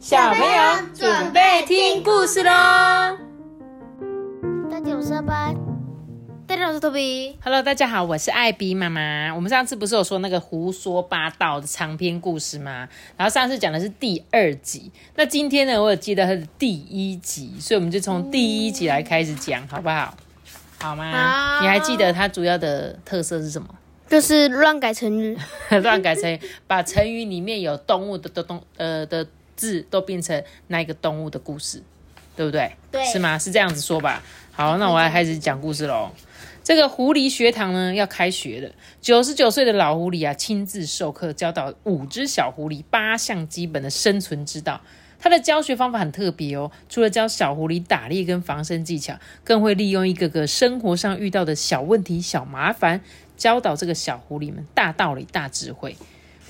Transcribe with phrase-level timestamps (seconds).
[0.00, 2.50] 小朋友准备听故事喽！
[4.70, 5.54] 大家好，我是阿班。
[6.46, 7.36] 大家好，我是托比。
[7.44, 9.30] Hello，大家好，我是艾比妈妈。
[9.34, 12.88] 我们上次不是有说那个胡说八道的长篇故事吗？
[13.18, 20.16] 然后上次讲的是第二集，那今天呢，我有记得它是第一集，所以我们就从第一集来开始讲，好不好？
[20.80, 21.12] 好吗？
[21.12, 23.68] 好你还记得它主要的特色是什么？
[24.08, 25.36] 就是乱改成语，
[25.82, 29.24] 乱改成语把成语里面有动物的的动呃的
[29.60, 31.82] 字都变成那一个动物的故事，
[32.34, 32.72] 对不对？
[32.90, 33.38] 对是吗？
[33.38, 34.22] 是这样子说吧。
[34.52, 36.10] 好，那我来开始讲故事喽。
[36.64, 38.70] 这个狐狸学堂呢要开学了，
[39.02, 44.80] 九十九岁的老狐狸啊亲自授课，教导五只小狐狸八项基本的生存之道。
[45.22, 53.02] 他的教学方法很特别哦，除了教小狐狸打猎跟防身技巧，更会利用一个个生活上遇到的小问题、小麻烦，
[53.36, 55.94] 教导这个小狐狸们大道理、大智慧。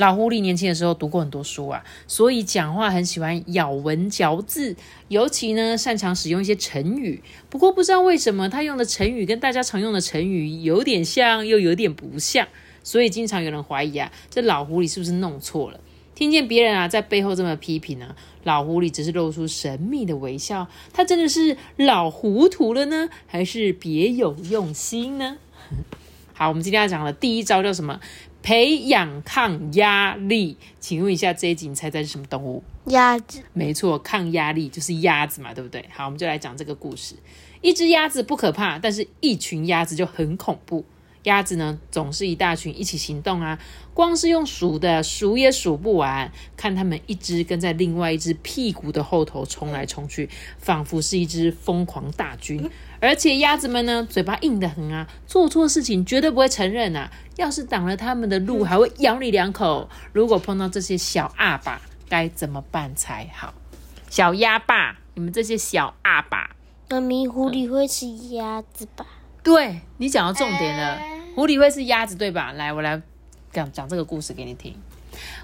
[0.01, 4.75] 老狐狸年轻的时候读过很多书啊，所以讲话很喜欢咬文嚼字，
[5.09, 7.23] 尤其呢擅长使用一些成语。
[7.51, 12.49] 不过不知道为什么他用的成语跟大家常用的成语有点像，又有点不像，
[12.83, 15.79] 所以经常有人怀疑啊，这老狐狸是不是弄错了？
[16.15, 20.67] 听见别人啊在背后这么批评啊，老狐狸只是露出神秘的微笑。
[20.95, 25.37] 他真的是老糊涂了呢，还是别有用心呢？
[26.33, 28.01] 好，我们今天要讲的第一招叫什么？
[28.43, 30.57] 培养抗压力。
[30.79, 32.63] 请问一下，这一集你猜猜是什么动物？
[32.87, 33.43] 鸭子。
[33.53, 35.85] 没错，抗压力就是鸭子嘛，对不对？
[35.93, 37.15] 好，我们就来讲这个故事。
[37.61, 40.85] 一只鸭子不可怕，但是一群鸭子就很恐怖。
[41.25, 43.59] 鸭子呢，总是一大群一起行动啊，
[43.93, 46.33] 光是用数的数也数不完。
[46.57, 52.71] 看它们一只跟在另外一只屁股的后头冲来冲去，仿佛是一支疯狂大军。
[53.01, 57.11] 而且鸭子们呢，嘴巴硬得很啊，做错事情绝对不会承认啊。
[57.37, 59.89] 要是挡了他们的路，还会咬你两口。
[60.13, 63.55] 如果碰到这些小阿爸，该怎么办才好？
[64.11, 66.55] 小鸭爸，你们这些小阿爸，
[66.91, 69.07] 妈咪，狐狸会吃鸭子吧？
[69.43, 70.99] 对你讲到重点了。
[71.35, 72.53] 狐狸会是鸭子对吧？
[72.53, 73.01] 来，我来
[73.51, 74.77] 讲讲这个故事给你听。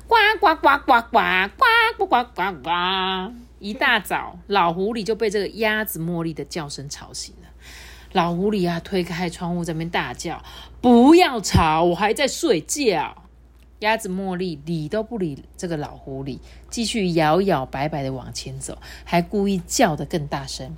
[0.06, 3.33] 呱呱呱呱呱呱呱呱呱呱！
[3.59, 7.46] 一大早，老狐狸就被这个鸭子茉莉的叫声吵醒了。
[8.16, 10.43] 老狐狸啊，推开窗户，在那边大叫
[10.81, 13.15] ：“不要吵，我还在睡觉。”
[13.81, 16.38] 鸭子茉莉理都不理这个老狐狸，
[16.71, 20.75] 继续摇摇摆摆的往前走，还故意叫得更大声。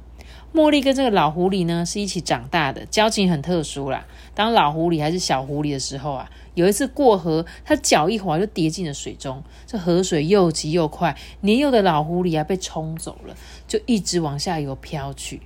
[0.53, 4.05] 茉莉跟这个老狐狸呢是一起长大的，交情很特殊啦。
[4.35, 9.45] 当老狐狸还是小狐狸的时候啊，有一次过河，它脚一滑就跌进了水中。
[9.65, 13.37] 这河水又急又快，年幼的老狐狸啊被冲走了，
[13.69, 15.43] 就一直往下游飘去。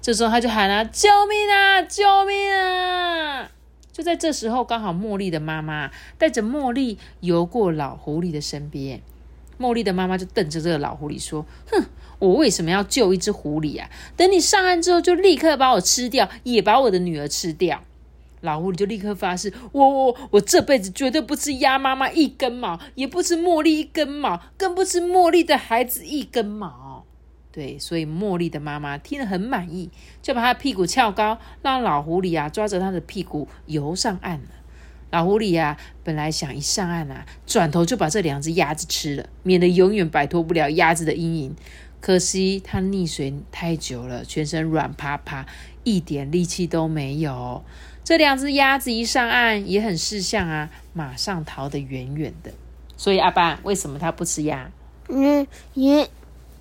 [0.00, 1.82] 这时候他就喊啊：“救命啊！
[1.82, 3.50] 救命啊！”
[3.92, 9.00] 就在这时候，刚好茉莉的妈妈带着茉莉游过老狐狸的身边。
[9.58, 11.86] 茉莉的妈妈就瞪着这个老狐狸说：“哼，
[12.18, 13.88] 我为什么要救一只狐狸啊？
[14.16, 17.82] 等你上岸之后，就立刻把我吃掉，也把我的女儿吃掉。”
[18.42, 26.84] 老狐狸就立刻发誓：“我我我这辈子绝对不吃鸭妈妈一根毛，也不吃茉莉一根毛，更不吃茉莉的孩子一根毛。”
[27.56, 29.88] 对，所以茉莉的妈妈听了很满意，
[30.20, 34.48] 就把她屁股翘高，让老狐狸啊抓着她的屁股游上岸了。
[35.10, 41.56] 老狐狸啊，本来想一上岸啊，转头就把这两只鸭子吃了，免得永远摆脱不了鸭子的阴影。
[41.98, 45.46] 可惜它溺水太久了，全身软趴趴，
[45.82, 47.64] 一点力气都没有。
[48.04, 52.52] 这两只鸭子一上岸也很识相啊，马上逃得远远的。
[52.98, 54.70] 所以阿爸为什么他不吃鸭？
[55.08, 56.06] 嗯，因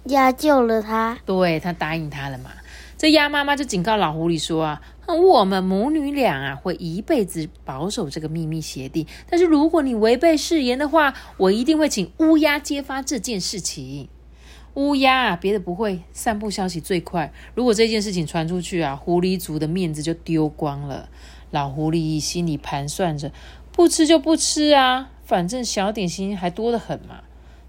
[0.06, 1.18] 鸭救了他。
[1.26, 2.52] 对他答应他了嘛。
[2.98, 14.08] 这鸭妈妈就警告老狐狸说啊，我们母女俩啊会一辈子保守这个秘密协定，但是如果你违背誓言的话，我一定会请乌鸦揭发这件事情。
[14.76, 17.34] 乌鸦啊，别的不会，散布消息最快。
[17.54, 21.10] 如果这件事情传出去啊，狐狸族的面子就丢光了。
[21.52, 23.32] 老狐狸心里盘算着，
[23.74, 27.22] 不吃就不吃啊，反正小点心还多得很嘛。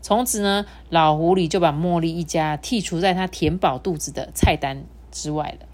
[0.06, 5.67] 从此呢，老狐狸就把茉莉一家剔除在他填饱肚子的菜单之外了。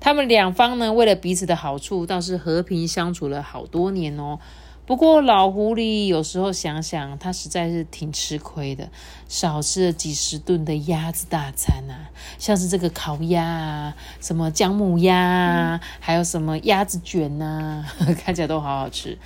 [0.00, 4.40] 他们两方呢，为了彼此的好处，倒是和平相处了好多年哦。
[4.86, 8.88] 不过老狐狸有时候想想，他实在是挺吃亏的，
[9.28, 17.84] 少吃了几十顿的鸭子大餐啊，像是这个烤鸭啊，什么姜母鸭啊，还有什么鸭子卷呐、
[18.18, 19.16] 看起来都好好吃。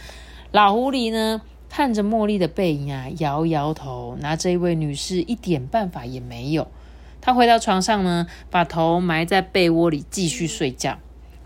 [0.53, 1.41] 老狐狸呢，
[1.77, 6.69] 看着茉莉的背影啊，摇摇头，拿这一位女士一点办法也没有。
[7.21, 10.99] 他回到床上呢，把头埋在被窝里继续睡觉。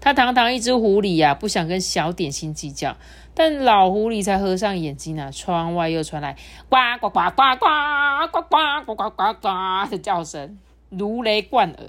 [0.03, 2.95] 他堂堂一只狐狸呀，不想跟小点心计较。
[3.33, 6.37] 但老狐狸才合上眼睛啊，窗外又传来
[6.69, 10.59] 呱呱呱呱呱呱呱呱呱呱呱的叫声，
[10.91, 11.87] 如雷贯耳。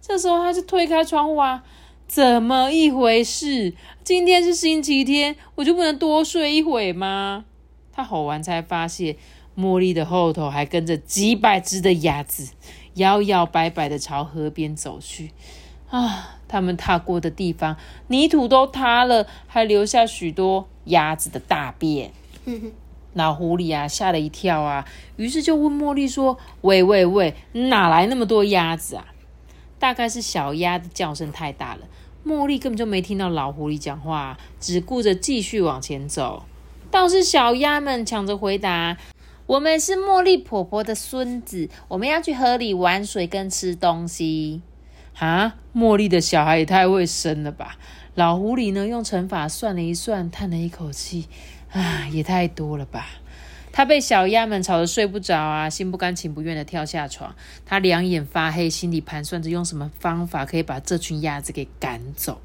[0.00, 1.62] 这时候他就推开窗户啊，
[2.06, 3.74] 怎么一回事？
[4.02, 7.44] 今天是星期天，我就不能多睡一会吗？
[7.92, 9.16] 他吼完才发现，
[9.56, 12.52] 茉莉的后头还跟着几百只的鸭子，
[12.94, 15.30] 摇摇摆摆的朝河边走去。
[15.90, 16.38] 啊！
[16.48, 17.76] 他们踏过的地方，
[18.08, 22.12] 泥土都塌了，还留下许多鸭子的大便。
[23.12, 24.86] 老狐狸啊，吓了一跳啊，
[25.16, 29.06] 于是就问茉莉说：“喂喂喂，哪来那么多鸭子啊？”
[29.78, 31.80] 大概是小鸭的叫声太大了，
[32.24, 36.44] 茉莉根本就没听到老狐狸讲话，只顾着继续往前走。
[36.92, 38.98] 倒是小鸭们抢着回答
[39.46, 44.60] ：“我们是茉莉婆婆的孙子，我们要去河里玩水跟吃东西。”
[45.18, 47.78] 啊，茉莉的小孩也太会生了吧！
[48.14, 51.28] 老狐狸呢，用乘法算了一算，叹了一口气，
[51.70, 53.06] 啊，也太多了吧！
[53.72, 57.34] 他被小鸭们吵得睡不着啊，心不甘情不愿的跳下床。
[57.64, 62.42] 他两眼发黑，心里盘算着用什么方法可以把这群鸭子给赶走。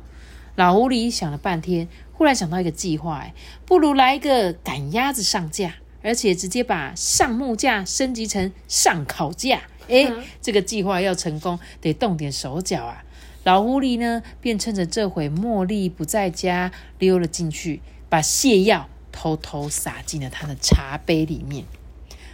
[0.56, 3.34] 老狐狸想了半天，忽然想到一个计划，哎，
[3.66, 9.62] 不如来一个赶鸭子上架，而且直接把上木架升级成上烤架。
[9.88, 10.12] 哎，
[10.42, 13.04] 这个计划要成功，得动点手脚啊！
[13.44, 21.64] 老狐狸呢，便趁着这回茉莉不在家，溜了进去，把泻药偷偷撒进了他的茶杯里面。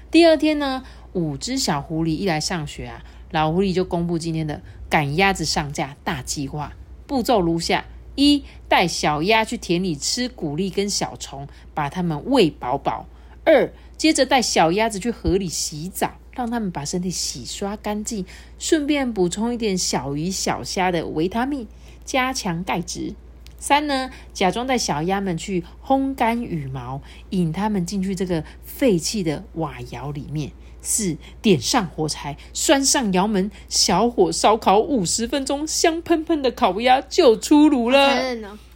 [0.10, 6.74] 第二天呢，五只小狐狸一来上学啊，老狐狸就公布今天的赶鸭子上架大计划，
[7.06, 7.86] 步骤如下：
[8.16, 13.06] 一，带小鸭去田里吃谷粒跟小虫，把它们喂饱饱；
[13.46, 16.14] 二，接着带小鸭子去河里洗澡。
[16.36, 18.26] 让它们把身体洗刷干净，
[18.58, 21.68] 顺便补充一点小鱼小虾的维他命，
[22.04, 23.14] 加强钙质。
[23.60, 30.52] 三呢，假装带小鸭们去烘干羽毛，引它们进去这个废弃的瓦窑里面。
[30.84, 38.12] 四，点上火柴，拴上窑门，小火烧烤五十分钟，香喷喷的烤鸭就出炉了。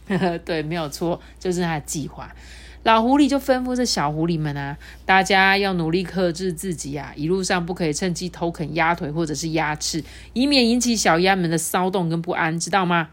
[0.44, 2.34] 对，没有错，就是他的计划。
[2.84, 10.02] 老狐狸就吩咐这小狐狸们啊，大家要努力克制自己啊，一路上不可以趁机偷啃鸭腿或者是鸭翅，
[10.32, 13.10] 以免引起小鸭们的骚动跟不安，知道吗？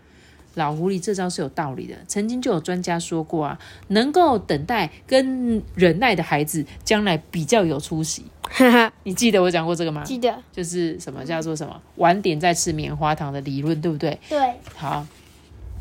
[0.53, 3.59] 老狐狸这招是有道理的，曾经就有专家说过啊，
[3.89, 8.23] 能够等待跟忍耐的孩子，将来比较有出息。
[9.03, 10.03] 你记得我讲过这个吗？
[10.03, 14.19] 记得，就是什么叫做什么晚点再吃棉花糖的理论，对不对？
[14.29, 14.53] 对。
[14.75, 15.05] 好，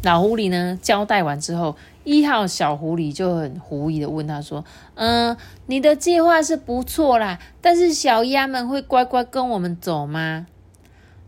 [0.03, 1.77] 老狐狸呢交代完之后。
[2.05, 4.63] 一号小狐狸就很狐疑的问他说
[4.95, 5.35] ：“嗯，
[5.69, 10.47] 你的计划是不错啦，但是小鸭们会乖乖跟我们走吗？”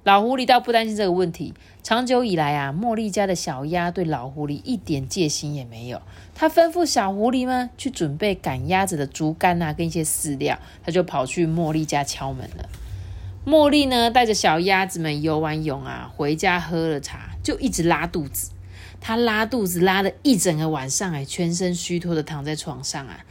[0.07, 1.53] 老狐狸倒不担心这个问题。
[1.83, 6.01] 长久以来啊，茉莉家的小鸭对老狐狸一点戒心也没有。
[6.33, 12.69] 他吩咐小狐狸们去准备赶鸭子的竹竿啊，跟一些饲料，他就跑去茉莉家敲门了。
[13.45, 18.53] 茉莉呢，带着小鸭子们游完泳啊，回家喝了茶，就一直拉肚子。
[19.01, 23.25] 他拉肚子拉了一整个晚上，哎，全身虚脱的躺在床上啊。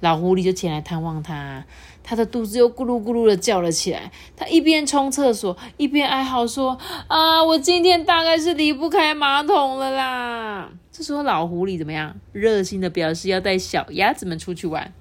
[0.00, 1.64] 老狐狸就前来探望他，
[2.02, 4.10] 他的肚子又咕噜咕噜的叫了起来。
[4.36, 6.78] 他一边冲厕所，一边哀嚎说
[7.08, 12.16] ：“啊，我今天大概是离不开马桶了啦。”这时候老狐狸怎么样？
[12.32, 14.92] 热心的表示要带小鸭子们出去玩。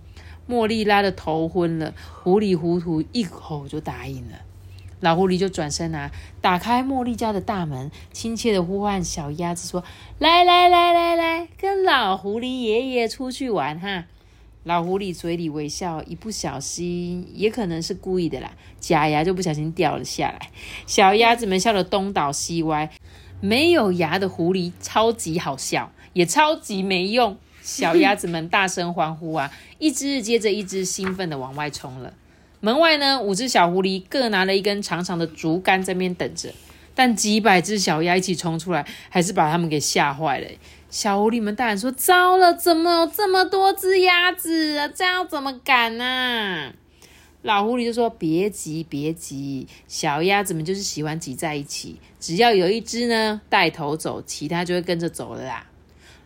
[0.50, 1.94] 茉莉拉的头昏了，
[2.24, 4.40] 糊里糊涂一口就答应了。
[5.00, 9.84] 老狐狸就转身啊，打开茉莉家的大门，亲切的呼唤小鸭子说
[10.20, 14.06] ：“来来来来来，跟老狐狸爷爷出去玩哈！”
[14.64, 20.52] 老狐狸嘴里微笑，一不小心，也可能是故意的啦，假牙就不小心掉了下来。
[20.86, 22.92] 小鸭子们笑得东倒西歪，
[23.40, 27.36] 没有牙的狐狸超级好笑，也超级没用。
[27.64, 32.14] 小鸭子们大声欢呼啊，一只接着一只兴奋地往外冲了。
[32.60, 36.54] 门外呢，五只小狐狸各拿了一根长长的竹竿在那边等着，
[36.94, 40.48] 但几百只小鸭一起冲出来，还是把他们给吓坏了。
[40.92, 44.90] 小狐狸们大喊说：“糟了，怎么有这么多只鸭子啊？
[44.90, 46.74] 这样怎么赶呢？”
[47.44, 55.66] 老狐狸就说：“别急，别急，小鸭子们就是喜欢挤在一起，只要有一只呢带头走，其他就会跟着走了啦。”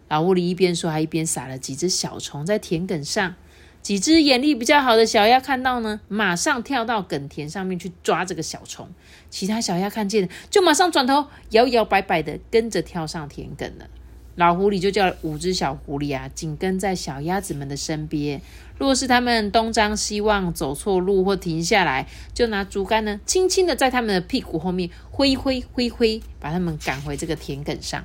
[0.10, 3.36] 老狐狸一边说，还一边撒了几只小虫在田埂上。
[3.84, 8.89] 几只眼力比较好的小鸭看到呢，马上跳到梗田上面去抓这个小虫。
[9.29, 13.88] 其他小鸭看见，就马上转头摇摇摆摆的跟着跳上田埂了。
[14.36, 18.42] 老狐狸就叫五只小狐狸啊，紧跟在小鸭子们的身边。
[18.77, 28.04] 若是他们东张西望、走错路或停下来，就拿竹竿呢，轻轻的在他们的屁股后面挥挥挥挥，把他们赶回这个田埂上。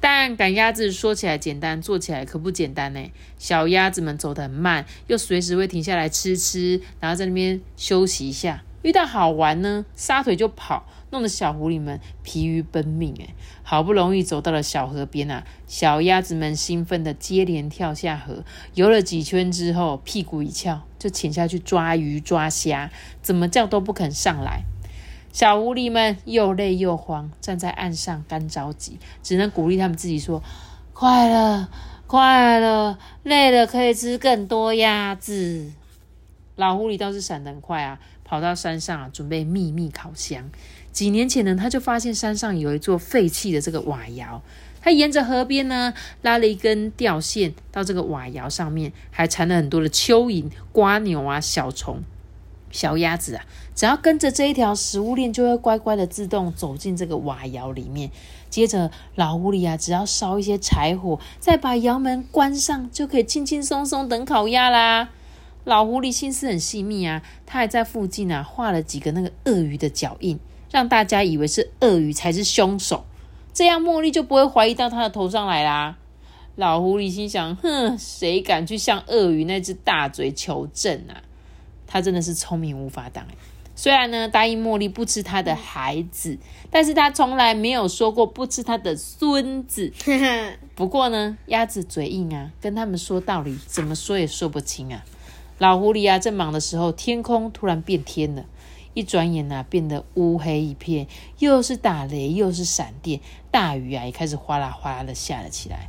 [0.00, 3.00] 但赶鸭子说起来简单，做起来可不简单呢。
[3.38, 8.64] 小鸭子们走得很慢，又随时会停下来吃吃，然后在那边休息一下。
[8.82, 10.86] 遇到好玩呢，撒腿就跑，
[11.16, 13.14] 弄得小狐狸们疲于奔命。
[13.18, 18.44] 哎，好不容易走到了小河边啊，小鸭子们兴奋的接连跳下河，
[18.74, 22.90] 游了几圈之后，屁股一翘，就潜下去抓鱼抓虾，
[23.22, 24.64] 怎么叫都不肯上来。
[25.32, 30.42] 小狐狸们又累又慌，站在岸上干着急，只能鼓励他们自己说
[30.92, 31.70] ：“快了，
[32.06, 35.72] 快了，累了可以吃更多鸭子。”
[36.56, 40.50] 老狐狸倒是闪得很快啊，跑到山上啊，准备秘密烤箱。
[40.96, 44.40] 几年前呢，他就发现山上有一座废弃的这个瓦窑，
[44.80, 52.02] 他沿着河边呢拉了一根吊线到这个瓦窑上面，还缠了很多的蚯蚓、瓜牛啊、小虫。
[52.70, 58.10] 小鸭子啊，只要跟着这一条食物链，就会乖乖的自动走进这个瓦窑里面。
[58.48, 65.10] 接着，老狐狸啊，只要烧一些柴火，再把窑门关上，就可以轻轻松松等烤鸭啦。
[65.64, 70.38] 老狐狸心思很细密啊，他还在附近啊画了几个那个鳄鱼的脚印，
[70.70, 73.04] 让大家以为是鳄鱼才是凶手，
[73.52, 75.96] 这样茉莉就不会怀疑到他的头上来啦。
[76.56, 81.22] 老狐狸心想：哼，谁敢去向鳄鱼那只大嘴求证啊？
[81.86, 83.24] 他真的是聪明无法挡
[83.74, 86.38] 虽然呢答应茉莉不吃他的孩子，
[86.70, 89.92] 但是他从来没有说过不吃他的孙子。
[90.74, 95.04] 不过呢，鸭子嘴硬啊，跟他们说道理，怎么说也说不清啊。
[95.58, 98.46] 老狐狸啊，正忙的时候，天空突然变天了，
[98.96, 101.06] 一转眼啊，变得乌黑一片，
[101.38, 105.88] 又是打雷，又是闪电，大雨啊，也开始哗啦哗啦的下了起来。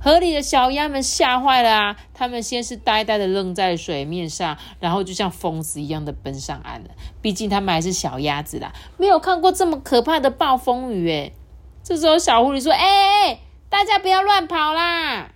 [0.00, 1.96] 河里的小鸭们吓坏了啊！
[2.14, 6.90] 他们先是呆呆的愣在水面上，然后就像疯子一样的奔上岸了。
[7.20, 11.32] 毕竟他们还是小鸭子啦，没有看过这么可怕的暴风雨诶。
[11.82, 15.32] 这时候小狐狸说：“哎哎，大家不要乱跑啦！”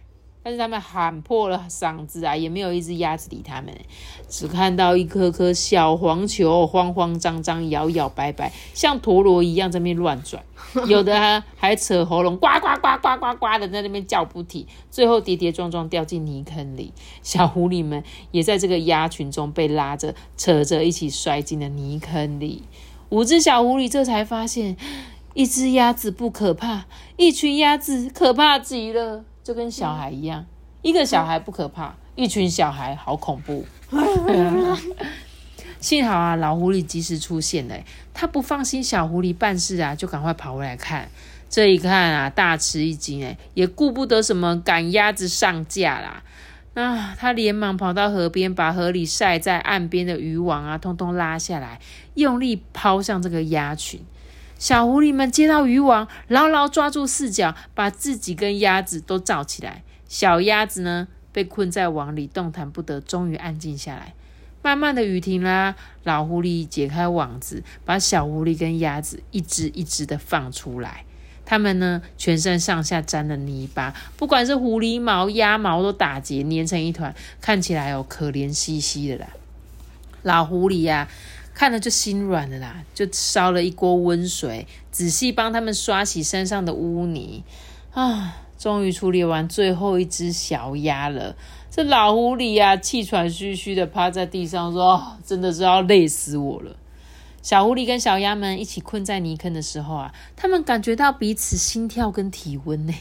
[0.48, 3.70] 但是他们喊破了嗓子啊，也没有一只鸭子理他们，
[4.30, 10.42] 只看到一颗颗小黄球慌慌张张、摇摇摆摆，像陀螺一样在那边乱转，
[10.88, 16.94] 有的还扯喉咙，呱呱呱呱呱呱的在那边叫不停，最后跌跌撞撞掉进泥坑里。
[17.22, 22.62] 小狐狸们也在这个鸭群中被拉着、扯着一起摔进了泥坑里。
[23.10, 24.78] 五只小狐狸这才发现，
[25.34, 26.86] 一只鸭子不可怕，
[27.18, 29.26] 一群鸭子可怕极了。
[29.48, 30.44] 就跟小孩一样，
[30.82, 33.64] 一个小孩不可怕，一群小孩好恐怖。
[35.80, 37.74] 幸好啊，老狐狸及时出现了，
[38.12, 41.08] 他不放心小狐狸办事啊，就赶快跑回来看。
[41.48, 46.22] 这一看啊，大吃一惊哎，也顾不得什么赶鸭子上架啦。
[46.74, 51.80] 啊，他连忙跑到河边，把河里晒在岸边的渔网啊，通通拉下来，
[52.12, 54.02] 用力抛向这个鸭群。
[54.58, 59.84] 小狐狸们接到渔网，牢牢抓住四角，把自己跟鸭子都罩起来。
[60.08, 63.00] 小鸭子呢，被困在网里，动弹不得。
[63.00, 64.14] 终于安静下来，
[64.60, 65.76] 慢慢的雨停啦。
[66.02, 71.04] 老狐狸解开网子，把小狐狸跟鸭子一只一只的放出来。
[71.46, 79.28] 它们呢，全身上下沾了泥巴，不管是狐狸毛、鸭毛都打结，粘成一团，看起来哦，可怜兮兮的啦。
[80.22, 81.08] 老狐狸呀。
[81.58, 87.42] 看了就心软了啦，就烧了一锅温水，仔细帮他们刷洗身上的污泥
[87.92, 88.44] 啊！
[88.56, 91.34] 终于处理完最后一只小鸭了。
[91.68, 96.76] 这老狐狸呀，气喘吁吁的趴在地上说：“真的是要累死我了。”
[97.42, 102.94] 小狐狸跟小鸭们一起困在泥坑的时候啊，他们感觉到彼此心跳跟体温呢。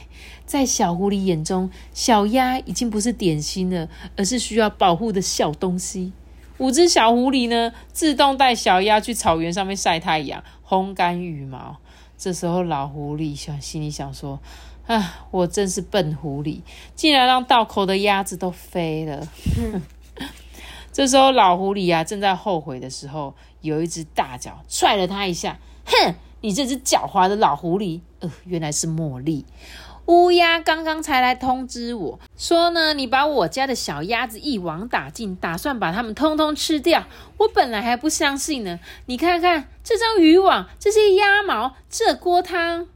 [0.47, 6.11] 在小狐狸眼中，小鸭已经不是点心了，而是需要保护的小东西。
[6.57, 11.77] 五只小狐狸呢，自动带小鸭去草原上面晒太阳、烘干羽毛。
[12.17, 14.39] 这时候，老狐狸想，心里想说
[14.87, 16.61] ：“啊，我真是笨狐狸，
[16.95, 19.27] 竟然让道口的鸭子都飞了。
[20.91, 25.59] ”这时候，老狐狸啊，正在后悔的时候，有一只大脚踹了他一下。
[25.85, 28.01] 哼，你这只狡猾的老狐狸！
[28.19, 29.45] 呃，原来是茉莉。
[30.07, 37.05] 乌鸦刚刚才来通知我说呢，你把我家的小鸭子一网打尽，打算把它们通通吃掉。
[37.39, 42.87] 我本来还不相信呢，你看看这张渔网，这些鸭毛，这锅汤。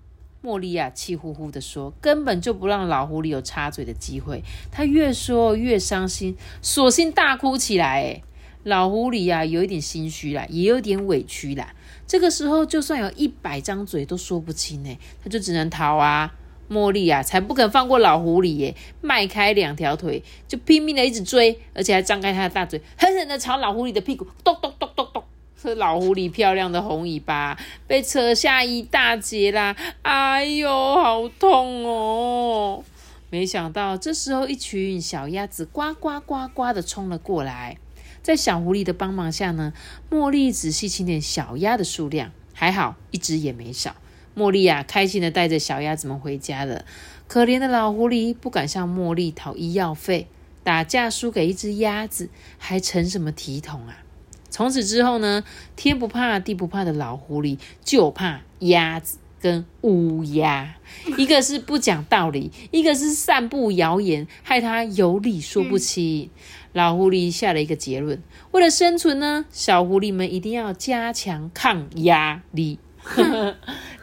[0.41, 4.41] 茉莉亚气呼呼的说，根本就不让老狐狸有插嘴的机会。
[4.71, 8.21] 他越说越伤心，索性大哭起来。
[8.63, 11.73] 老狐狸呀，有一点心虚啦，也有点委屈啦。
[12.07, 16.31] 这个时候，就算有一百张嘴都说不清呢，他就只能逃啊。
[16.71, 18.75] 茉莉啊，才不肯放过老狐狸耶！
[19.01, 25.21] 迈开两条腿，就拼命的一直追，而且还张开他的大嘴，狠狠的朝老狐狸的屁股咚咚咚咚咚。
[25.61, 29.75] 这老狐狸漂亮的红尾巴被扯下一大截啦！
[30.01, 32.83] 哎呦，好痛哦！
[33.29, 37.77] 没想到这时候，一群小鸭子呱呱呱呱的冲了过来。
[38.23, 39.73] 在小狐狸的帮忙下呢，
[40.09, 43.95] 茉莉仔细清点小鸭的数量，还好一只也没少。
[44.35, 46.85] 茉莉啊，开心的带着小鸭子们回家了。
[47.27, 50.27] 可怜的老狐狸不敢向茉莉讨医药费，
[50.63, 54.03] 打架输给一只鸭子，还成什么体统啊？
[54.49, 55.43] 从此之后呢，
[55.75, 60.75] 天不怕地不怕的老狐狸就怕鸭子跟乌鸦，
[61.17, 66.29] 一个是不讲道理，一个是散布谣言，害他有理说不清。
[66.73, 68.21] 老狐狸下了一个结论：
[68.51, 72.77] 为了生存呢，小狐狸们一定要加强抗压力。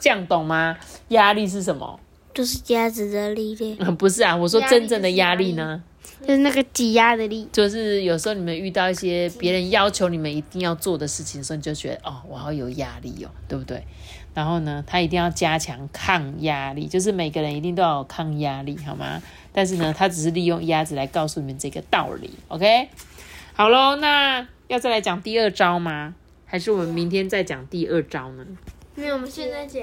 [0.00, 0.76] 这样懂吗？
[1.08, 1.98] 压力是什么？
[2.34, 5.82] 就是鸭子的力量， 不是啊，我说真正的压力呢，
[6.20, 7.48] 就是那个挤压的力。
[7.50, 13.82] 就是有时候你们遇到一些别人要求你们一定要做的事情的时候，你就觉得哦，我好有压力哦，对不对？
[14.34, 19.20] 然后呢，他一定要加强抗压力，就是每个人一定都要有抗压力，好吗？
[19.52, 22.88] 但是呢，他只是利用鸭子来告诉你们这个道理，OK？
[23.54, 26.14] 好喽，那要再来讲第二招吗？
[26.44, 28.46] 还是我们明天再讲第二招呢？
[28.98, 29.82] 没有，我们现在讲。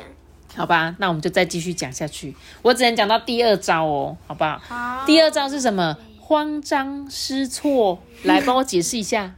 [0.53, 2.35] 好吧，那我们就再继续讲下去。
[2.61, 4.59] 我只能讲到第二招哦，好不好？
[4.59, 5.05] 好。
[5.05, 5.97] 第二招是什么？
[6.19, 7.99] 慌张失措。
[8.23, 9.33] 来，帮我解释一下。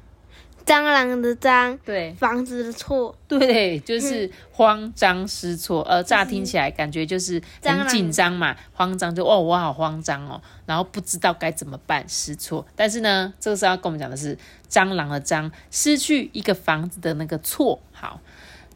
[0.65, 5.81] 蟑螂的蟑，对，房子的错，对，就是慌张失措。
[5.83, 12.65] 呃，乍听起来感觉就是很紧张嘛，慌张就哦，我好慌张哦，然后不知道该怎么办，失措。
[12.75, 14.37] 但是呢，这个时候要跟我们讲的是
[14.69, 17.79] 蟑螂的蟑，失去一个房子的那个错。
[17.93, 18.19] 好，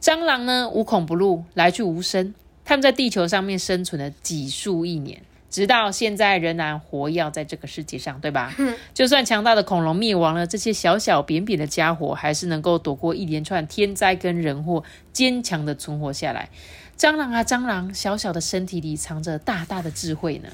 [0.02, 2.34] 蟑螂呢无孔不入，来去无声，
[2.66, 5.22] 它们在地球上面生存了几数亿年。
[5.52, 8.56] 直到现在仍然活跃在这个世界上，对吧？
[8.96, 16.50] 就算强大的恐龙灭亡了，这些小小扁扁的家伙还是能够躲过一连串天灾跟人祸，坚强的存活下来。
[16.98, 20.48] 蟑螂啊，蟑螂，小小的身体里藏着大大的智慧呢。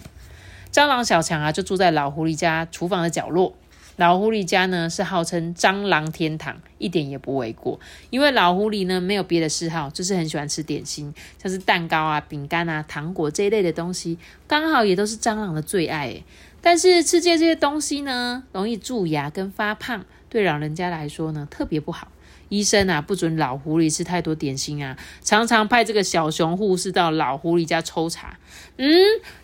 [0.74, 3.54] 蟑螂小强啊，就住在老狐狸家厨房的角落。
[3.98, 7.80] 老狐狸家呢是号称蟑螂天堂，一点也不为过。
[8.12, 16.24] 因为老狐狸呢没有别的嗜好，就是很喜欢吃点心，像是蛋糕啊、饼干啊、糖果这一类的东西，刚好也都是蟑螂的最爱。
[16.62, 22.10] 但是吃这些东西呢，容易蛀牙跟发胖，对老人家来说呢特别不好。
[22.50, 28.38] 医生啊不准老狐狸吃太多点心啊，常常派这个小熊护士到老狐狸家抽查。
[28.78, 28.88] 嗯，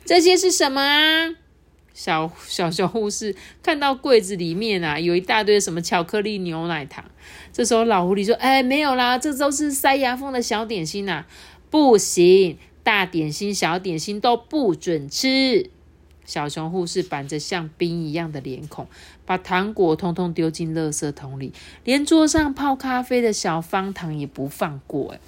[0.05, 1.35] 这些是什么啊？
[1.93, 7.06] 小小小护士看到柜子里面啊，有一大堆什么巧克力牛奶糖。
[7.51, 11.25] 这时候老狐狸说：“哎，没有啦，这都是塞牙缝的小点心呐，
[11.69, 15.69] 不行，大点心、小点心都不准吃。”
[16.25, 18.88] 小熊护士板着像冰一样的脸孔，
[19.25, 21.53] 把糖果通通丢进垃圾桶里，
[21.84, 25.12] 连桌上泡咖啡的小方糖也不放过。
[25.12, 25.19] 哎。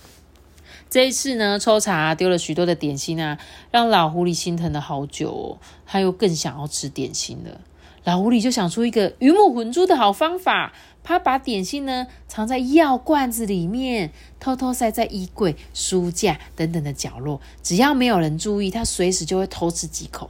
[0.89, 3.38] 这一次呢，抽查丢了许多的点心啊，
[3.71, 7.61] 让老狐狸心疼了好久哦，他又更想要吃点心了。
[8.03, 20.29] 老狐狸就想出一个鱼目混珠的好方法，他把点心呢藏在药罐子里面，偷偷塞在衣柜、书架等等的角落，只要没有人注意，他随时就会偷吃几口。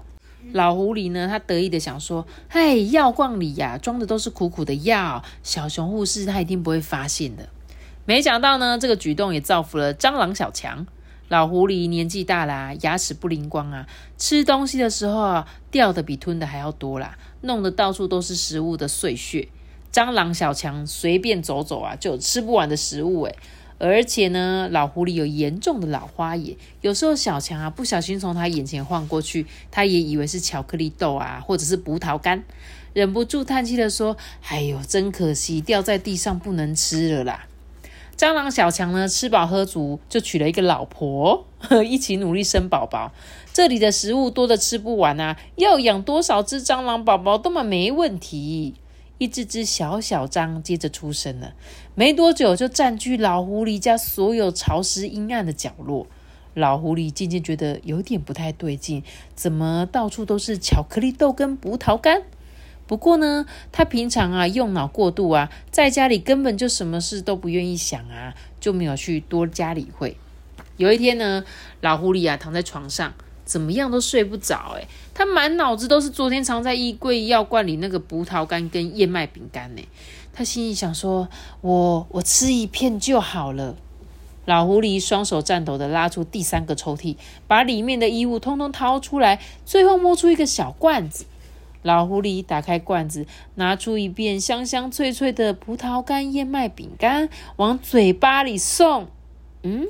[0.53, 7.49] 老狐狸呢，他得意的想说：“嘿，药罐里呀装的都是苦苦的药，小熊护士他一定不会发现的。”
[8.05, 10.85] 没想到呢，这个举动也造福了蟑螂小强。
[11.27, 19.49] 老狐狸年纪大啦，牙齿不灵光啊，吃东西的时候啊，掉的比吞的还要多啦，弄得到处都是食物的碎屑。
[19.91, 23.35] 蟑螂小强随便走走啊，就有吃不完的食物诶
[23.79, 32.43] 而且呢，老狐狸有严重的老花眼，有时候小强啊不小心从他眼前晃过去，他也以为是巧克力豆啊，或者是葡萄干，
[32.93, 34.15] 忍不住叹气的说
[34.47, 37.47] ：“哎呦，真可惜，掉在地上不能吃了啦。”
[38.17, 41.45] 蟑螂小强呢，吃饱喝足，就娶了一个老婆，
[41.85, 43.11] 一起努力生宝宝。
[43.51, 48.75] 这里的食物多的吃不完啊，要养多少只蟑螂宝宝都没问题。
[49.17, 51.53] 一只只小小蟑接着出生了，
[51.93, 56.07] 没多久就占据老狐狸家所有潮湿阴暗的角落。
[56.53, 62.23] 老狐狸渐渐觉得有点不太对劲，怎么到处都是巧克力豆跟葡萄干？
[62.87, 70.17] 不过呢，他平常啊用脑过度啊，在家里根本就什么事都不愿意想啊，就没有去多加理会。
[70.77, 71.43] 有一天呢，
[71.81, 79.81] 老狐狸啊躺在床上，怎么样都睡不着，诶他满脑子都是昨天藏在衣柜药罐里那个葡萄干跟燕麦饼干呢。
[80.33, 81.29] 他心里想说
[81.61, 83.77] ：“我我吃一片就好了。”
[84.45, 87.15] 老狐狸双手颤抖的拉出第三个抽屉，
[87.47, 91.25] 把里面的衣物通通掏出来，最后摸出一个小罐子。
[91.85, 99.07] 老狐狸打开罐子，拿出一片香香脆脆的葡萄干燕麦饼干，往嘴巴里送。
[99.61, 99.87] 嗯，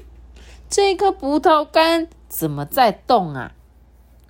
[0.69, 3.53] 这颗葡萄干怎么在动啊？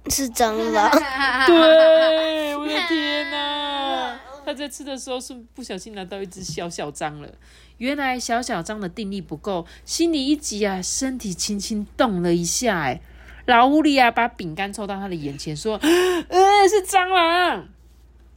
[0.10, 0.92] 是蟑螂。
[1.48, 4.20] 对，我的天哪！
[4.46, 7.28] 他在吃的时候是不小心拿到一只小小张了。
[7.80, 12.82] 原来小小张的定力不够，心里一急啊，身体轻轻动了一下。
[12.82, 13.02] 哎，
[13.46, 17.68] 老狐狸啊，把饼干凑到他的眼前，说：“呃，是蟑螂。”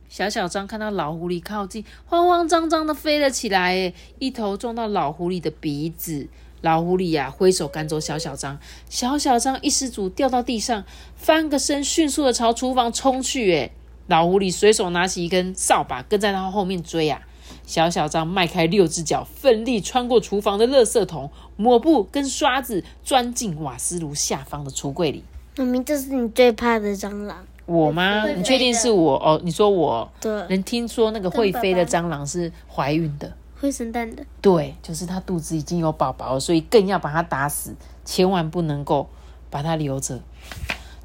[0.09, 6.29] 小小张看到老狐狸靠近，慌慌张张的飞了起来，一头撞到老狐狸的鼻子。
[6.61, 13.55] 老狐狸呀，挥手赶走小小张，小小张一失足掉到地上，翻个身，迅速的朝厨房冲去。
[13.55, 13.71] 哎，
[14.09, 17.23] 老狐狸随手拿起一根扫把，跟在他后面追啊。
[17.69, 25.23] 小小张迈开六只脚，奋力穿过厨房的垃圾桶、抹布跟刷子，钻进瓦斯炉下方的橱柜里。
[25.59, 27.45] 明明这是你最怕的蟑螂。
[27.67, 28.27] 我吗？
[28.27, 29.17] 你确定是我？
[29.17, 30.11] 哦，你说我？
[30.19, 30.33] 对。
[30.49, 33.31] 人听说那个会飞的蟑螂是怀孕的。
[33.61, 39.11] 会生蛋的，对，就是它肚子已经有宝宝了，所以更要把它打死，千万不能够
[39.51, 40.19] 把它留着。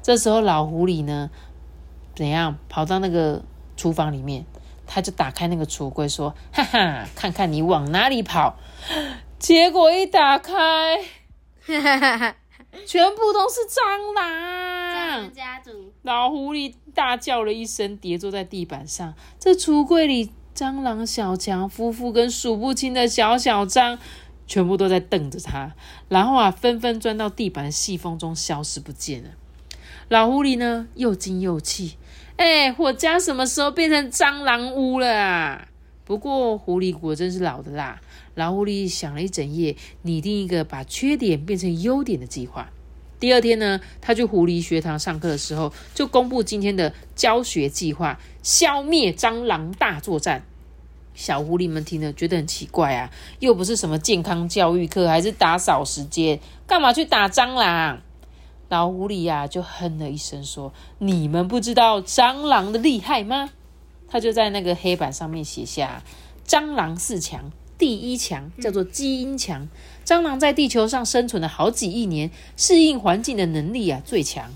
[0.02, 1.28] 这时候老狐狸呢，
[2.16, 3.42] 怎样跑到那个
[3.76, 4.46] 厨房里面，
[4.86, 8.56] 他就打开那个橱柜说：“哈哈，看看你往哪里跑！”
[9.38, 11.00] 结果一打开，
[12.86, 15.32] 全部都是蟑螂。
[15.32, 19.14] 家族，老狐狸大叫了一声，跌坐在地板上。
[19.38, 20.32] 这橱柜里。
[20.54, 23.98] 蟑螂小强夫妇跟数不清的小小张，
[24.46, 25.72] 全部都在瞪着他，
[26.08, 29.30] 然后啊，纷纷钻到地板的细缝中消失不见了。
[30.08, 31.96] 老狐狸呢，又惊又气，
[32.36, 35.68] 哎，我家什么时候变成蟑螂屋了啊？
[36.04, 38.00] 不过狐狸果真是老的辣，
[38.34, 42.70] 老狐狸想了一整夜，拟定一个把缺点变成优点的计划。
[43.20, 50.44] 第二天呢，他去狐狸学堂上课的时候，就公布今天的教学计划：消灭蟑螂大作战。
[51.14, 58.02] 小狐狸们听了觉得很奇怪啊，又不是什么健康教育课，还是打扫时间，干嘛去打蟑螂？
[58.74, 63.50] 老狐狸呀就哼了一声说：“你们不知道蟑螂的厉害吗？”
[64.10, 66.02] 他就在那个黑板上面写下：
[66.44, 69.68] 蟑螂四强，第一强叫做基因强。
[70.04, 74.52] 蟑螂在地球上生存了好几亿年，适应环境的能力啊最强。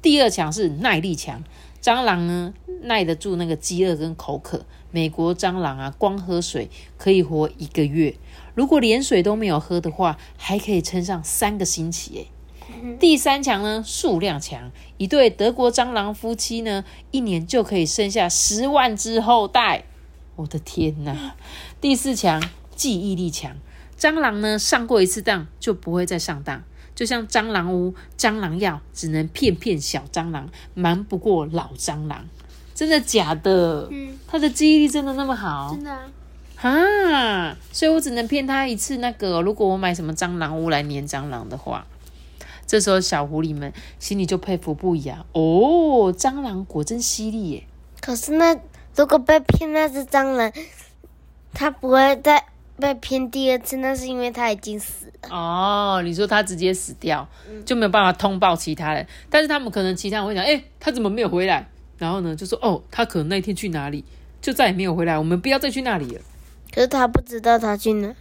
[0.00, 1.44] 第二强是耐力强，
[1.82, 2.54] 蟑螂呢
[2.84, 4.64] 耐得住那个饥饿跟口渴。
[4.90, 8.14] 美国蟑螂啊，光喝水可以活一个月，
[8.54, 12.14] 如果连水都没有喝的话，还可以撑上三个星期。
[12.14, 12.28] 诶，
[12.98, 19.84] 第三强呢数量强，一对德国蟑螂夫妻呢，一年就可以生下十万只后代。
[20.36, 21.34] 我的天哪！
[21.80, 22.42] 第四强
[22.76, 23.56] 记忆力强。
[23.98, 26.62] 蟑螂呢，上过一次当就不会再上当，
[26.94, 32.24] 就像蟑螂屋、蟑螂药，只能骗骗小蟑螂，瞒不过老蟑螂。
[32.76, 33.88] 真的假的？
[33.90, 35.74] 嗯，他的记忆力真的那么好？
[35.74, 36.08] 真的啊！
[36.60, 38.98] 啊，所以我只能骗他一次。
[38.98, 41.84] 那个，如果我买什么蟑螂屋来粘蟑螂的话，
[42.68, 45.26] 这时候小狐狸们心里就佩服不已啊！
[45.32, 47.64] 哦，蟑螂果真犀利耶！
[48.00, 48.56] 可是那
[48.94, 50.52] 如果被骗那只蟑螂，
[51.52, 52.44] 它不会再。
[52.80, 55.28] 被骗第二次，那是因为它已经死了。
[55.30, 57.28] 哦，你说它直接死掉，
[57.66, 59.04] 就没有办法通报其他人。
[59.28, 61.68] 但是他们可能其他人会想，哎，他怎么没有回来？
[61.96, 64.04] 然后呢，就说，哦，他可能那天去哪里，
[64.40, 65.18] 就再也没有回来。
[65.18, 66.20] 我们不要再去那里了。
[66.72, 68.14] 可是他不知道他去哪，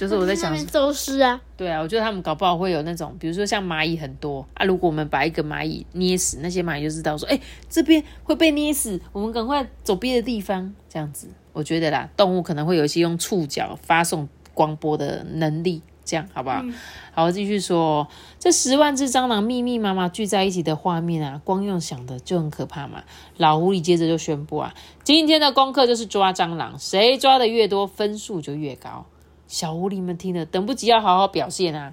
[0.00, 1.38] 就是我在想，走失啊。
[1.58, 11.28] 对啊，我觉得他们搞不好会有那种，比如说像蚂蚁很多啊，如果我们把一个蚂蚁捏死，那些蚂蚁就知道说，哎，这边会被捏死，我们赶快走别的地方，这样子。
[11.52, 16.64] 我觉得啦，动物可能会有一些用触角发送光波的能力，这样好不好？
[17.12, 18.08] 好，继续说，
[18.38, 23.02] 这十万只蟑螂密密麻麻聚在一起的画面啊，光用想的就很可怕嘛。
[23.36, 24.72] 老狐狸接着就宣布啊，
[25.04, 29.04] 今天的功课就是抓蟑螂，谁抓的越多，分数就越高。
[29.50, 31.92] 小狐狸们听了，等不及要好好表现啊。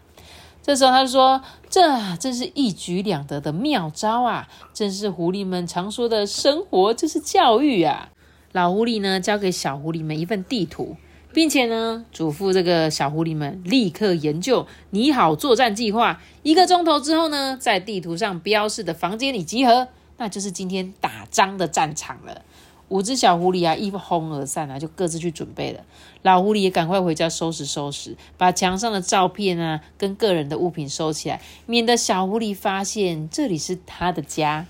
[0.61, 8.09] 这时候他就说，这真是一举两得的妙招啊，真是狐狸们常说的生活就是教育啊。
[8.51, 10.97] 老狐狸呢，交给小狐狸们一份地图，
[11.33, 16.21] 并且呢，嘱咐这个小狐狸们立刻研究拟好作战计划。
[16.43, 22.43] 一个钟头之后呢，在地图上标示的房间里集合，那就是今天打仗的战场了。
[22.89, 25.81] 五只小狐狸啊，一哄而散啊，就各自去准备了。
[26.21, 34.65] 老狐狸也赶快回家收拾收拾，把墙上的照片啊，跟个人的物品收起来，免得小狐狸发现这里是他的家。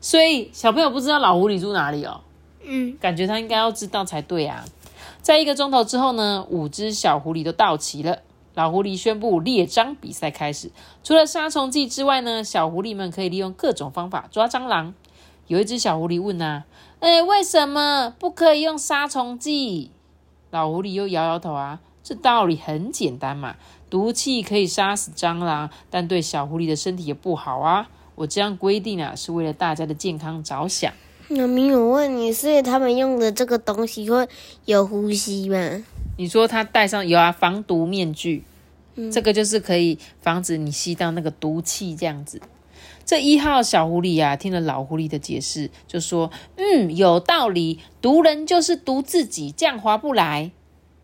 [0.00, 2.20] 所以小朋友不知道老狐狸住哪里哦。
[2.64, 4.64] 嗯，感觉他应该要知道才对啊。
[5.20, 8.18] 在一个钟头之后呢，五只小狐狸都到齐了。
[8.54, 10.70] 老狐狸宣布猎蟑比赛开始。
[11.04, 14.94] 除了杀虫剂之外呢，小狐狸们可以利用各种方法抓蟑螂。
[15.46, 16.64] 有一只小狐狸问啊
[17.00, 19.90] ：“哎，为什么不可以用杀虫剂？
[20.50, 23.56] 老狐狸又摇摇头啊，这道理很简单嘛，
[23.90, 27.88] 毒气可以杀死蟑螂，但对小狐狸的身体也不好啊。
[28.14, 30.92] 我这样规定啊，是为了大家的健康着想。
[31.28, 34.26] 那没有问你，所以他们用的这个东西会
[34.64, 35.84] 有呼吸吗？
[36.16, 38.42] 你说他戴上有啊防毒面具，
[39.12, 42.40] 这个就是可以防止你吸到那个毒气这样子。
[43.06, 50.50] 这一号小狐狸啊，听了老狐狸的解释，就说：“嗯，有道理，毒人就是毒自己，这样划不来。”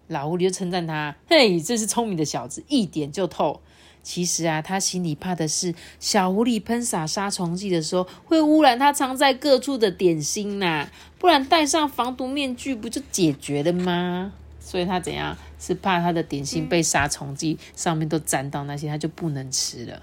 [0.08, 3.60] 老狐狸就称赞他：“嘿，这是聪明的小子，一点就透。”
[4.02, 10.88] 其实啊，他心里怕的是小狐狸喷洒杀虫剂的时候会污染他藏在各处的点心呐，
[11.20, 14.32] 不然戴上防毒面具不就解决了吗？
[14.58, 20.02] 所以他怎样是怕他的点心被杀虫剂上面都沾到那些，他就不能吃了。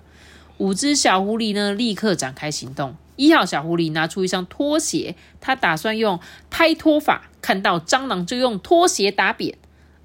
[0.60, 2.96] 五只小狐狸呢，立刻展开行动。
[3.16, 6.20] 一号小狐狸拿出一双拖鞋，他打算用
[6.50, 9.58] 拍拖法，看到蟑螂就用拖鞋打扁。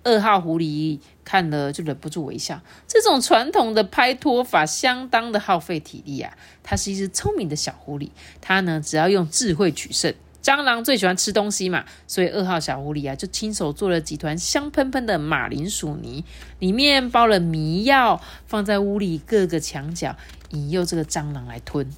[0.05, 2.61] 二号狐狸看了就忍不住微笑。
[2.87, 6.37] 这种传统的拍拖法相当的耗费体力啊！
[6.63, 10.15] 它是一只聪明的小狐狸，它呢只要用智慧取胜。
[10.45, 16.23] 蟑螂最喜欢吃东西嘛，所以二号小狐狸啊就亲手做了几团香喷喷的马铃薯泥，
[16.59, 20.15] 里面包了迷药，放在屋里各个墙角，
[20.51, 21.91] 引诱这个蟑螂来吞。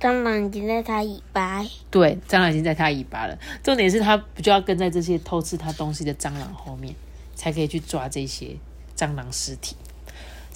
[0.00, 1.64] 蟑螂已经在它尾巴。
[1.88, 3.38] 对，蟑螂已经在它尾巴了。
[3.62, 6.92] 重点是它不就要跟在这些偷吃它东西的蟑螂后面？
[7.36, 8.56] 才可以去抓这些
[8.96, 9.76] 蟑螂尸体。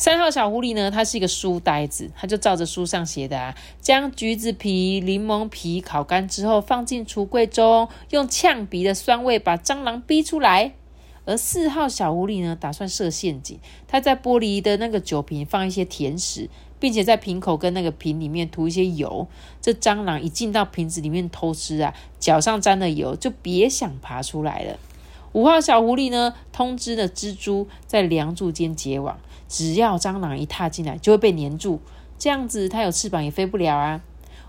[0.01, 10.73] 三号小狐狸呢，它是一个书呆子，它就照着书上写的啊，将橘子皮、柠檬皮烤干之后放进橱柜中，用呛鼻的酸味把蟑螂逼出来。
[11.27, 19.29] 而四号小狐狸呢，打算设陷阱，它在玻璃的那个酒瓶放一些甜食，并且在瓶口跟那个瓶里面涂一些油。
[19.61, 24.79] 这蟑螂一进到瓶子里面偷吃啊，脚上沾了油，就别想爬出来了。
[25.33, 31.81] 五号小狐狸呢，通知了蜘蛛在梁柱间结网，只要蟑螂一踏进来，就会被粘住，
[32.19, 34.01] 这样子它有翅膀也飞不了啊。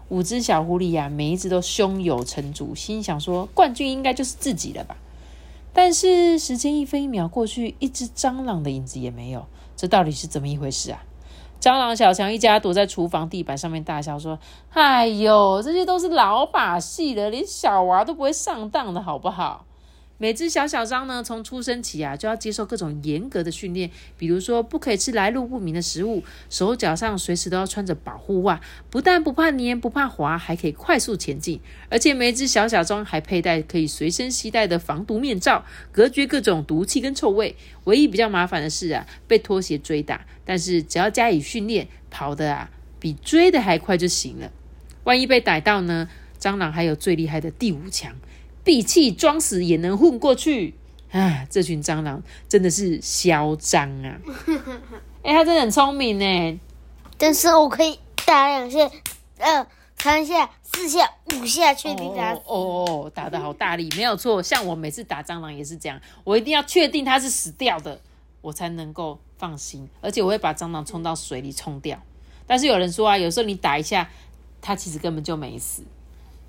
[0.09, 4.95] 五只小狐狸呀，每一只都胸有成竹，心想说冠军应该就是自己了吧。
[5.73, 11.03] 但是时间一分一秒过去，一只蟑螂的影子也没有，这到底是怎么一回事啊？
[11.59, 14.37] 蟑螂小强一家躲在厨房地板上面大笑说
[14.73, 19.65] ：“哎呦，这些都是老把戏了，连小娃都不会上当的好不好？”
[20.21, 31.59] 每只小小蟑呢，从出生起啊，就要接受各种严格的训练，比如说不可以吃来路不明的食物，手脚上随时都要穿着保护袜，不但不怕黏不怕滑，还可以快速前进。
[31.89, 37.55] 而且每只小小蟑还佩戴可以随身携带的防毒面罩，隔绝各种毒气跟臭味。
[37.85, 44.51] 唯一比较麻烦的是啊，被拖鞋追打，但是只要加以训练，跑的啊比追的还快就行了。
[45.05, 46.07] 万一被逮到呢？
[46.39, 48.15] 蟑螂还有最厉害的第五强。
[48.63, 50.75] 闭气装死也能混过去
[51.11, 51.45] 啊！
[51.49, 54.19] 这群蟑螂真的是嚣张啊！
[55.23, 56.59] 哎，它真的很聪明呢。
[57.17, 58.89] 但是我可以打两下，
[59.39, 64.41] 二三下、四下、五下，确定打哦哦，打的好大力，没有错。
[64.41, 67.99] 像我每次打蟑螂也是这样，我一定要确定它是死掉的，
[68.41, 69.87] 我才能够放心。
[70.01, 72.01] 而且我会把蟑螂冲到水里冲掉。
[72.47, 74.09] 但是有人说啊，有时候你打一下，
[74.61, 75.83] 它其实根本就没死。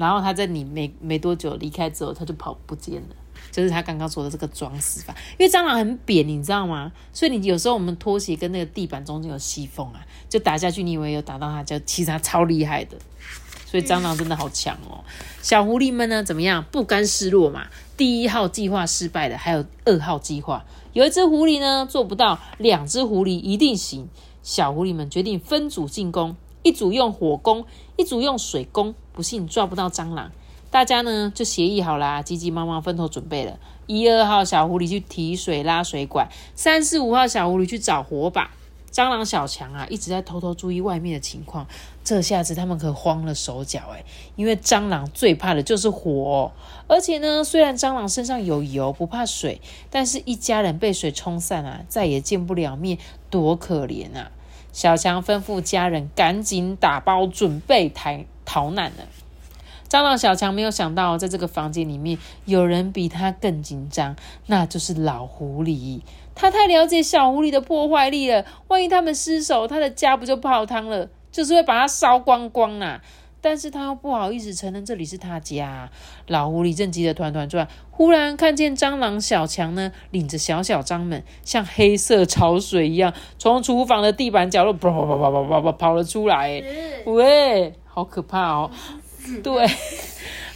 [0.03, 3.17] 然后他在你没没多久离开之后，他就跑不见了。
[3.51, 6.91] 就是他刚刚说的这个装死法，因为蟑螂很扁，你知道吗？
[7.13, 12.97] 所以你有时候我们拖鞋跟那个地板中间有细缝啊，就打下去，你以为有打到它，就其实它超厉害的。
[13.67, 15.05] 所以蟑螂真的好强哦。
[15.43, 16.65] 小狐狸们呢，怎么样？
[16.71, 17.67] 不甘示弱嘛。
[17.97, 24.09] 第一号计划失败了，还有二号计划，有一只狐狸呢做不到，两只狐狸一定行。
[24.43, 26.37] 小狐狸们决定分组进攻。
[26.63, 27.65] 一组用火攻，
[27.97, 30.31] 一组用水攻，不信抓不到蟑螂。
[30.71, 33.59] 大家呢就协议好啦，急急忙忙分头准备了。
[33.87, 38.51] 一二号小狐狸去提水拉水管，三四五号小狐狸去找火把。
[38.91, 41.67] 蟑螂小强啊一直在偷偷注意外面的情况。
[42.05, 44.05] 这下子他们可慌了手脚诶
[44.37, 46.53] 因为蟑螂最怕的就是火，
[46.89, 52.99] 而且呢，虽然蟑螂身上有油不怕水，但是一家人被水冲散啊，再也见不了面，
[53.31, 54.31] 多可怜啊！
[54.73, 59.07] 小强吩咐家人赶紧打包准备逃逃难了。
[59.89, 66.01] 蟑螂小强没有想到，在这个房间里面有人比他更紧张，那就是老狐狸。
[66.35, 71.09] 他太了解小狐狸的破坏力了，万一他们失手，他的家不就泡汤了？
[71.31, 73.03] 就是会把它烧光光啊！
[73.43, 75.91] 但是他又不好意思承认这里是他家，
[76.29, 86.63] 老狐狸正急得团团转，忽然看见蟑螂小强呢，领着小小蟑们，像黑色潮水一样，从厨房的地板角落跑跑跑跑跑跑跑了出来，
[87.05, 88.71] 喂，好可怕哦！
[89.43, 89.67] 对，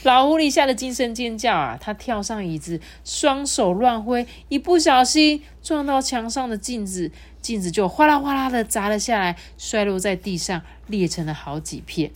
[0.04, 1.78] 老狐狸吓得惊声尖叫啊！
[1.80, 12.12] 他跳上椅子，双手乱挥，一不小心撞到墙上的镜子，镜子就哗啦哗啦的砸了下来，摔落在地上，裂成了好几片。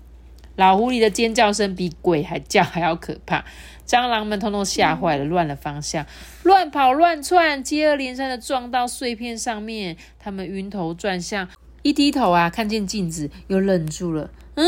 [0.60, 3.42] 老狐狸的尖叫声比鬼还叫还要可怕，
[3.86, 6.04] 蟑螂们通通吓坏了，乱了方向，
[6.42, 11.48] 乱跑乱窜，接二连三的撞到碎片上面，他们晕头转向，
[11.80, 14.30] 一低头啊，看见镜子，又愣住了。
[14.56, 14.66] 嗯，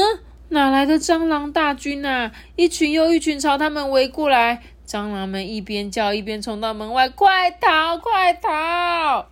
[0.49, 2.33] 哪来的蟑螂大军啊？
[2.57, 9.32] 一群又一群朝他们围过来，蟑螂们一边叫一边冲到门外，快逃，快逃！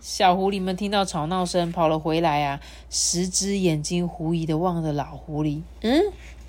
[0.00, 2.60] 小狐狸们听到吵闹声，跑了回来啊！
[2.88, 5.60] 十只眼睛狐疑的望着老狐狸。
[5.82, 6.02] 嗯，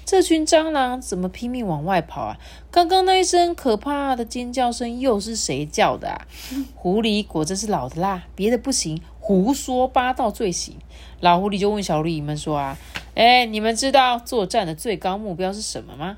[0.06, 2.38] 这群蟑螂怎么拼命往外跑啊？
[2.72, 6.28] 刚刚那一声可怕的尖叫声又是谁叫的啊？
[6.76, 10.78] 狐狸果真是老的辣，别的不行，胡说八道最行。
[11.20, 12.78] 老狐狸就问小狐狸们说啊，
[13.16, 16.18] 哎，你们知道作战的最高目标是什么吗？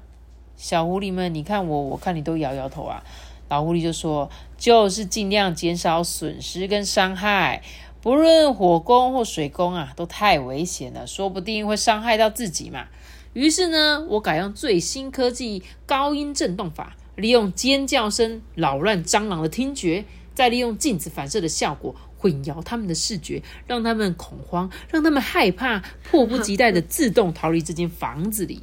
[0.56, 3.04] 小狐狸们，你看我，我看你都摇摇头啊。
[3.50, 7.64] 老狐狸就说：“就是尽量减少损失跟伤害，
[8.00, 12.86] 不论火攻或水攻啊，都太危险了，说不定会伤害到自己嘛。
[13.34, 28.62] 于是呢，我改用最新科技高音震动法，利用尖叫声扰乱蟑螂的听觉，再利用镜子反射的效果混淆他们的视觉，让他们恐慌，让他们害怕，迫不及待的自动逃离这间房子里。”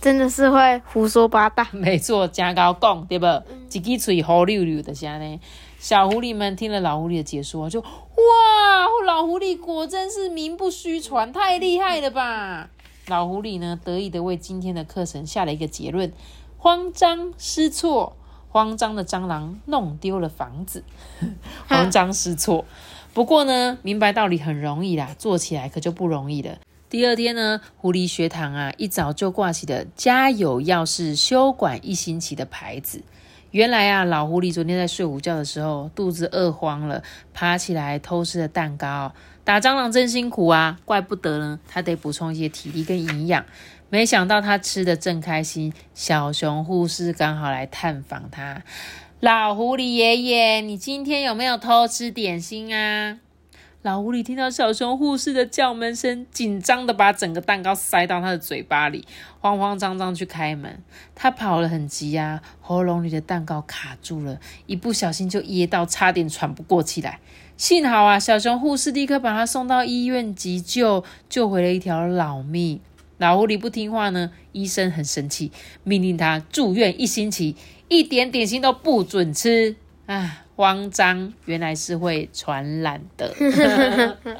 [0.00, 3.26] 真的是会胡说八道， 没错，加高讲对不？
[3.72, 5.40] 一支嘴好溜溜的，像呢。
[5.78, 7.86] 小狐狸们听了老狐狸的解说，就哇，
[9.06, 12.68] 老狐狸果真是名不虚传，太厉害了吧！
[13.06, 16.12] 老狐狸呢，得意的为今天的课程下了一个结论：
[16.58, 18.14] 慌张失措，
[18.50, 20.84] 慌张的蟑螂弄丢了房子，
[21.66, 22.66] 慌张失措。
[23.14, 26.58] 不过呢，明白道理很容易啦，做起来可就不容易了。
[26.90, 33.04] 第二天呢，狐狸学堂啊，一早就挂起了“家有要事，休管一星期”的牌子。
[33.52, 39.14] 原来啊，老狐狸昨天在睡午觉的时候，肚子饿慌了，爬起来偷吃了蛋糕。
[39.44, 43.44] 打蟑螂真辛苦啊，怪不得呢，他得补充一些体力跟营养。
[43.88, 48.64] 没想到他吃的正开心，小熊护士刚好来探访他。
[49.20, 53.18] 老狐狸爷爷，你今天有没有偷吃点心啊？
[53.82, 59.06] 老狐狸听到小熊护士的叫门声，紧张的把整个蛋糕塞到他的嘴巴里，
[59.40, 60.82] 慌慌张张去开门。
[61.14, 67.20] 他跑了很急啊，喉咙里的蛋糕卡住了，一不小心就噎到，差点喘不过气来。
[67.56, 72.82] 幸好啊，小熊护士立刻把他送到医院急救，救回了一条老命。
[73.16, 75.50] 老狐狸不听话呢，医生很生气，
[75.84, 77.56] 命令他住院一星期，
[77.88, 79.76] 一点点心都不准吃。
[80.04, 80.44] 啊！
[80.60, 83.34] 慌张原来是会传染的，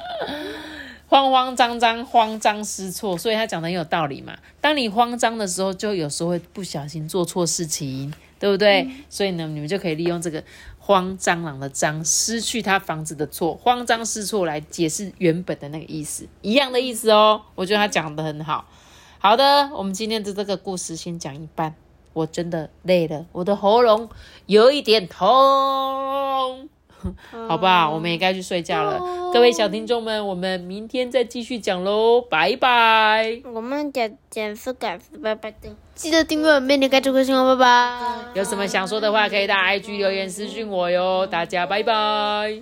[1.09, 4.37] 慌慌张张、慌张失措，所以他讲的很有道理嘛。
[4.61, 8.87] 当你慌张的时候，就有时候会不小心做错事情，对不对？
[9.09, 10.43] 所以呢，你们就可以利用这个
[10.77, 17.41] “慌蟑螂”的“蟑”，失去他房子的“错”，慌张失措来解释原本的那个意思，一样的意思哦。
[17.55, 18.69] 我觉得他讲的很好。
[19.17, 21.73] 好的，我们今天的这个故事先讲一半。
[22.13, 24.09] 我真的累了，我的喉咙
[24.45, 26.69] 有一点痛，
[27.47, 28.99] 好吧，我们也该去睡觉了。
[29.33, 33.41] 各位小听众们，我们明天再继续讲喽，拜拜。
[33.53, 37.97] 我们讲讲是改是拜拜的，记得订阅，每天开这个新闻，拜拜。
[38.33, 41.25] 有什么想说的话，可以到 IG 留言私讯我哟。
[41.25, 42.61] 大家拜拜。